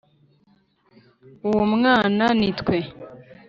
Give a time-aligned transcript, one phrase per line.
[1.49, 2.77] uwo mwana ni twe,